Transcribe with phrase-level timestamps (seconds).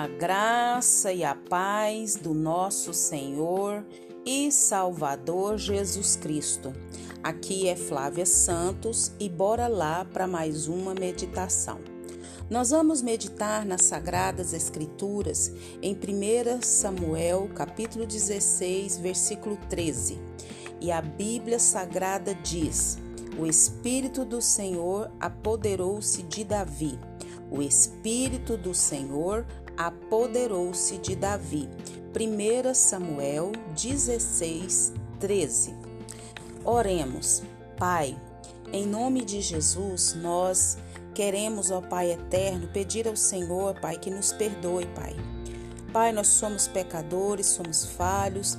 [0.00, 3.84] A graça e a paz do nosso Senhor
[4.24, 6.72] e Salvador Jesus Cristo.
[7.22, 11.80] Aqui é Flávia Santos e bora lá para mais uma meditação.
[12.48, 15.52] Nós vamos meditar nas sagradas escrituras
[15.82, 20.18] em 1 Samuel, capítulo 16, versículo 13.
[20.80, 22.96] E a Bíblia Sagrada diz:
[23.38, 26.98] O espírito do Senhor apoderou-se de Davi.
[27.50, 29.44] O espírito do Senhor
[29.86, 31.68] apoderou-se de Davi.
[32.14, 35.74] 1 Samuel 16, 13.
[36.64, 37.42] Oremos,
[37.78, 38.14] Pai,
[38.72, 40.76] em nome de Jesus, nós
[41.14, 45.16] queremos, ó Pai eterno, pedir ao Senhor, Pai, que nos perdoe, Pai.
[45.92, 48.58] Pai, nós somos pecadores, somos falhos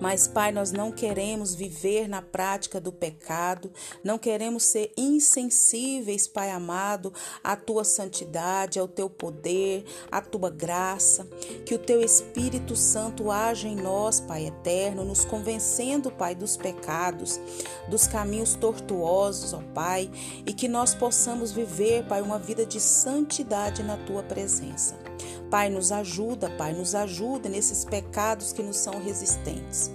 [0.00, 3.70] mas, Pai, nós não queremos viver na prática do pecado,
[4.02, 7.12] não queremos ser insensíveis, Pai amado,
[7.42, 11.26] à tua santidade, ao teu poder, à tua graça.
[11.64, 17.40] Que o teu Espírito Santo haja em nós, Pai eterno, nos convencendo, Pai, dos pecados,
[17.88, 20.10] dos caminhos tortuosos, ó Pai,
[20.46, 25.07] e que nós possamos viver, Pai, uma vida de santidade na tua presença.
[25.50, 29.90] Pai, nos ajuda, Pai, nos ajuda nesses pecados que nos são resistentes.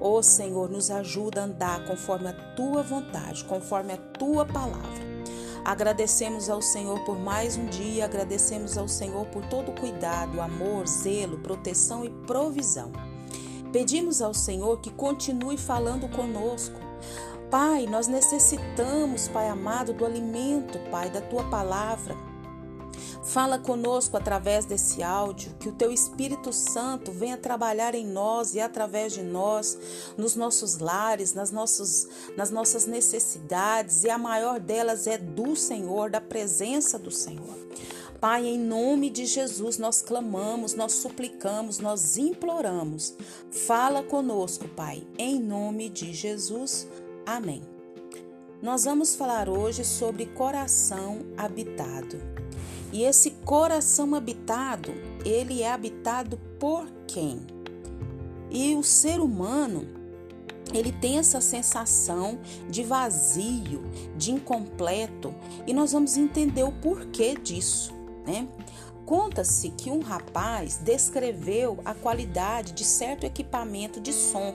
[0.00, 5.06] Ó oh, Senhor, nos ajuda a andar conforme a tua vontade, conforme a tua palavra.
[5.64, 10.86] Agradecemos ao Senhor por mais um dia, agradecemos ao Senhor por todo o cuidado, amor,
[10.86, 12.92] zelo, proteção e provisão.
[13.72, 16.78] Pedimos ao Senhor que continue falando conosco.
[17.50, 22.16] Pai, nós necessitamos, Pai amado, do alimento, Pai, da tua palavra.
[23.26, 28.60] Fala conosco através desse áudio, que o teu Espírito Santo venha trabalhar em nós e
[28.60, 29.76] através de nós,
[30.16, 36.08] nos nossos lares, nas, nossos, nas nossas necessidades, e a maior delas é do Senhor,
[36.08, 37.56] da presença do Senhor.
[38.20, 43.14] Pai, em nome de Jesus, nós clamamos, nós suplicamos, nós imploramos.
[43.50, 46.86] Fala conosco, Pai, em nome de Jesus.
[47.26, 47.62] Amém.
[48.62, 52.18] Nós vamos falar hoje sobre coração habitado.
[52.96, 54.90] E esse coração habitado,
[55.22, 57.46] ele é habitado por quem?
[58.50, 59.86] E o ser humano,
[60.72, 62.38] ele tem essa sensação
[62.70, 63.82] de vazio,
[64.16, 65.34] de incompleto,
[65.66, 67.92] e nós vamos entender o porquê disso,
[68.26, 68.48] né?
[69.04, 74.54] Conta-se que um rapaz descreveu a qualidade de certo equipamento de som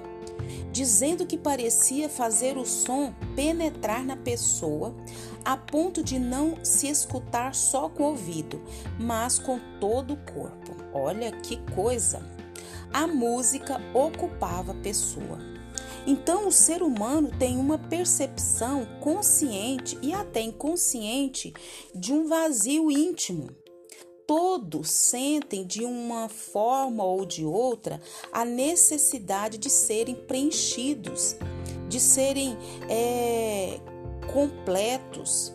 [0.72, 4.96] dizendo que parecia fazer o som penetrar na pessoa
[5.44, 8.62] a ponto de não se escutar só com o ouvido,
[9.00, 10.76] mas com todo o corpo.
[10.94, 12.22] Olha que coisa!
[12.94, 15.40] A música ocupava a pessoa.
[16.06, 21.54] Então, o ser humano tem uma percepção consciente e até inconsciente
[21.94, 23.50] de um vazio íntimo
[24.32, 28.00] todos sentem de uma forma ou de outra
[28.32, 31.36] a necessidade de serem preenchidos,
[31.90, 32.58] de serem
[32.90, 33.82] é,
[34.34, 35.54] completos.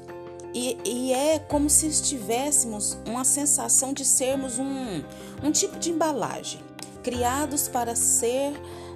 [0.55, 5.03] E, e, é como se estivéssemos uma sensação de sermos um,
[5.43, 6.61] um tipo de embalagem,
[7.03, 8.55] criados para ser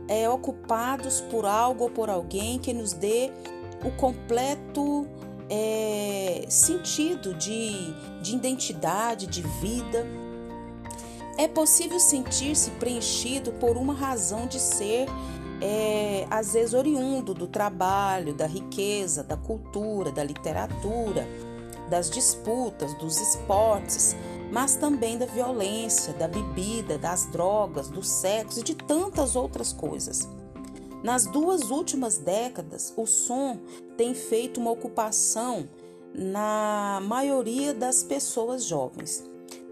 [0.08, 3.30] é, ocupados por algo ou por alguém que nos dê
[3.84, 5.06] o completo
[5.50, 7.92] é, sentido de,
[8.22, 10.06] de identidade, de vida.
[11.36, 15.06] É possível sentir-se preenchido por uma razão de ser,
[15.60, 21.26] é, às vezes oriundo do trabalho, da riqueza, da cultura, da literatura,
[21.88, 24.16] das disputas, dos esportes,
[24.53, 30.28] mas também da violência, da bebida, das drogas, do sexo e de tantas outras coisas.
[31.03, 33.59] Nas duas últimas décadas, o som
[33.97, 35.69] tem feito uma ocupação
[36.15, 39.25] na maioria das pessoas jovens.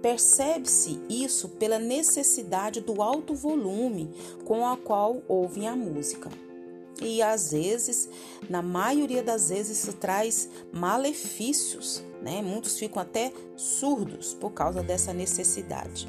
[0.03, 4.10] Percebe-se isso pela necessidade do alto volume
[4.44, 6.31] com a qual ouvem a música.
[7.00, 8.09] E às vezes,
[8.48, 12.42] na maioria das vezes, isso traz malefícios, né?
[12.42, 16.09] Muitos ficam até surdos por causa dessa necessidade.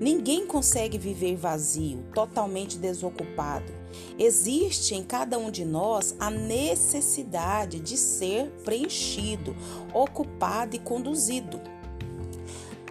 [0.00, 3.70] Ninguém consegue viver vazio, totalmente desocupado.
[4.18, 9.54] Existe em cada um de nós a necessidade de ser preenchido,
[9.92, 11.60] ocupado e conduzido.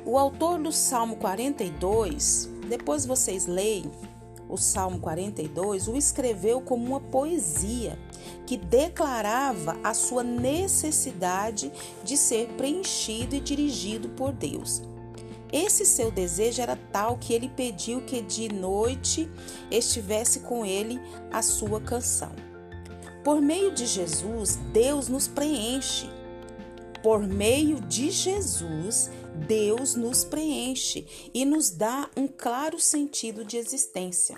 [0.09, 3.91] O autor do Salmo 42, depois vocês leem
[4.49, 7.95] o Salmo 42, o escreveu como uma poesia
[8.47, 11.71] que declarava a sua necessidade
[12.03, 14.81] de ser preenchido e dirigido por Deus.
[15.53, 19.29] Esse seu desejo era tal que ele pediu que de noite
[19.69, 20.99] estivesse com ele
[21.31, 22.31] a sua canção.
[23.23, 26.09] Por meio de Jesus, Deus nos preenche.
[27.03, 29.09] Por meio de Jesus,
[29.47, 34.37] Deus nos preenche e nos dá um claro sentido de existência.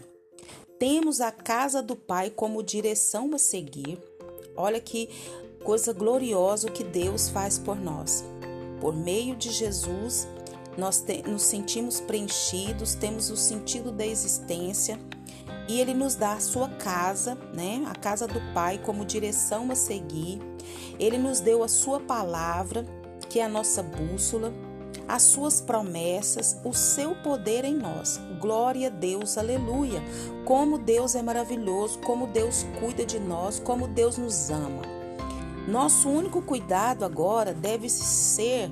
[0.80, 4.00] Temos a casa do Pai como direção a seguir.
[4.56, 5.10] Olha que
[5.64, 8.24] coisa gloriosa que Deus faz por nós.
[8.80, 10.28] Por meio de Jesus,
[10.78, 15.00] nós te, nos sentimos preenchidos, temos o sentido da existência
[15.68, 17.84] e ele nos dá a sua casa, né?
[17.88, 20.40] A casa do Pai como direção a seguir.
[21.00, 22.86] Ele nos deu a sua palavra,
[23.30, 24.52] que é a nossa bússola,
[25.12, 28.18] as suas promessas, o seu poder em nós.
[28.40, 30.02] Glória a Deus, aleluia.
[30.46, 34.81] Como Deus é maravilhoso, como Deus cuida de nós, como Deus nos ama.
[35.68, 38.72] Nosso único cuidado agora deve ser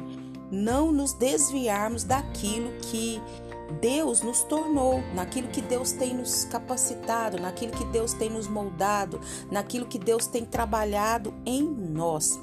[0.50, 3.22] não nos desviarmos daquilo que
[3.82, 9.20] Deus nos tornou, naquilo que Deus tem nos capacitado, naquilo que Deus tem nos moldado,
[9.52, 12.40] naquilo que Deus tem trabalhado em nós.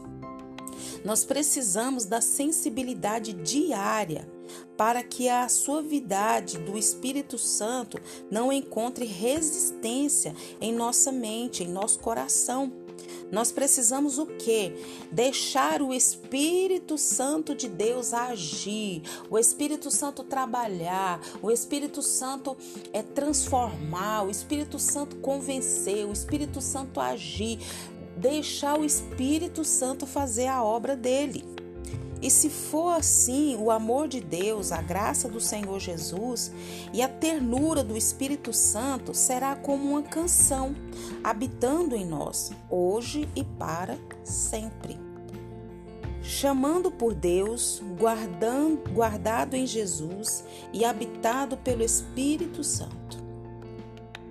[1.07, 4.29] Nós precisamos da sensibilidade diária
[4.77, 7.97] para que a suavidade do Espírito Santo
[8.29, 12.73] não encontre resistência em nossa mente, em nosso coração.
[13.31, 14.73] Nós precisamos o quê?
[15.13, 22.57] Deixar o Espírito Santo de Deus agir, o Espírito Santo trabalhar, o Espírito Santo
[22.93, 27.59] é transformar, o Espírito Santo convencer, o Espírito Santo agir,
[28.17, 31.45] deixar o Espírito Santo fazer a obra dele.
[32.23, 36.51] E se for assim, o amor de Deus, a graça do Senhor Jesus
[36.93, 40.75] e a ternura do Espírito Santo será como uma canção
[41.23, 44.99] habitando em nós, hoje e para sempre.
[46.23, 50.43] Chamando por Deus, guardando, guardado em Jesus
[50.73, 53.26] e habitado pelo Espírito Santo.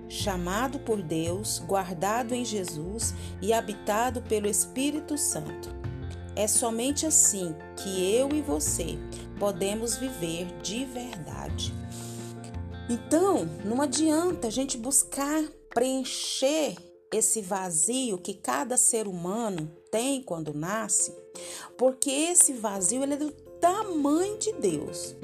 [0.08, 5.76] Chamado por Deus, guardado em Jesus e habitado pelo Espírito Santo
[6.36, 8.98] é somente assim que eu e você
[9.38, 11.74] podemos viver de verdade.
[12.88, 16.76] Então, não adianta a gente buscar preencher
[17.10, 21.16] esse vazio que cada ser humano tem quando nasce,
[21.76, 25.16] porque esse vazio ele é do tamanho de Deus.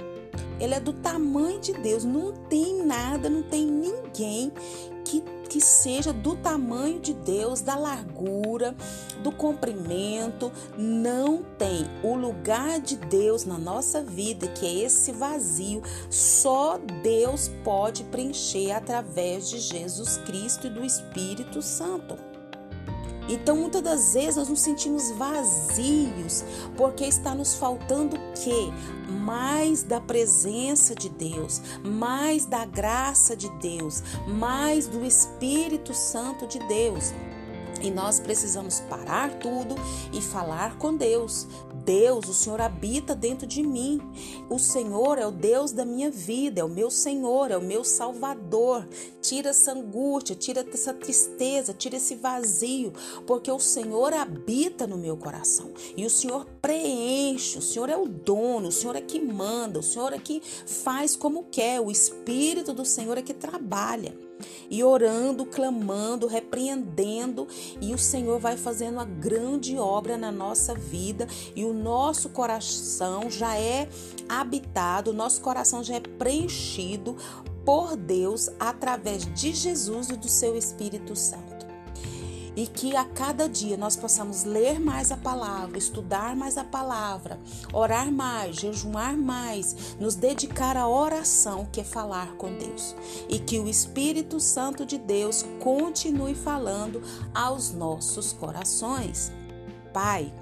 [0.62, 2.04] Ele é do tamanho de Deus.
[2.04, 4.52] Não tem nada, não tem ninguém
[5.04, 5.22] que
[5.52, 8.74] que seja do tamanho de Deus, da largura,
[9.22, 11.84] do comprimento, não tem.
[12.02, 18.70] O lugar de Deus na nossa vida, que é esse vazio, só Deus pode preencher
[18.70, 22.31] através de Jesus Cristo e do Espírito Santo.
[23.28, 26.44] Então, muitas das vezes nós nos sentimos vazios,
[26.76, 28.72] porque está nos faltando o quê?
[29.24, 36.58] Mais da presença de Deus, mais da graça de Deus, mais do Espírito Santo de
[36.66, 37.12] Deus.
[37.82, 39.74] E nós precisamos parar tudo
[40.12, 41.46] e falar com Deus.
[41.84, 44.00] Deus, o Senhor habita dentro de mim.
[44.48, 47.82] O Senhor é o Deus da minha vida, é o meu Senhor, é o meu
[47.82, 48.86] Salvador.
[49.20, 52.92] Tira essa angústia, tira essa tristeza, tira esse vazio,
[53.26, 55.72] porque o Senhor habita no meu coração.
[55.96, 59.82] E o Senhor preenche, o Senhor é o dono, o Senhor é que manda, o
[59.82, 64.16] Senhor é que faz como quer, o Espírito do Senhor é que trabalha
[64.70, 67.46] e orando, clamando, repreendendo,
[67.80, 73.30] e o Senhor vai fazendo uma grande obra na nossa vida e o nosso coração
[73.30, 73.88] já é
[74.28, 77.16] habitado, o nosso coração já é preenchido
[77.64, 81.71] por Deus através de Jesus e do seu Espírito Santo
[82.56, 87.38] e que a cada dia nós possamos ler mais a palavra, estudar mais a palavra,
[87.72, 92.94] orar mais, jejuar mais, nos dedicar à oração, que é falar com Deus,
[93.28, 97.02] e que o Espírito Santo de Deus continue falando
[97.34, 99.32] aos nossos corações.
[99.92, 100.32] Pai,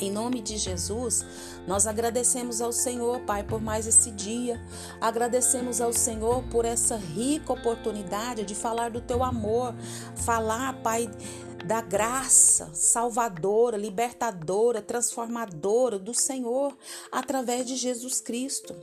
[0.00, 1.24] em nome de Jesus,
[1.66, 4.60] nós agradecemos ao Senhor, Pai, por mais esse dia.
[5.00, 9.74] Agradecemos ao Senhor por essa rica oportunidade de falar do teu amor,
[10.16, 11.10] falar, Pai,
[11.64, 16.76] da graça salvadora, libertadora, transformadora do Senhor
[17.12, 18.74] através de Jesus Cristo.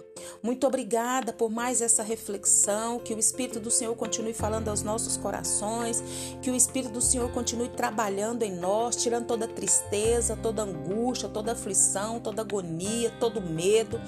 [0.41, 5.17] Muito obrigada por mais essa reflexão, que o Espírito do Senhor continue falando aos nossos
[5.17, 6.03] corações,
[6.41, 11.53] que o Espírito do Senhor continue trabalhando em nós, tirando toda tristeza, toda angústia, toda
[11.53, 13.99] aflição, toda agonia, todo medo,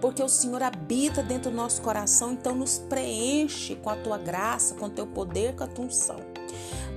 [0.00, 4.74] porque o Senhor habita dentro do nosso coração, então nos preenche com a tua graça,
[4.74, 6.18] com o teu poder, com a tua unção.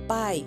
[0.06, 0.46] Pai,